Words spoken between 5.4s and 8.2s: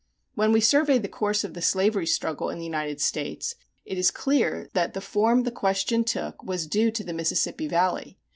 the question took was due to the Mississippi Valley.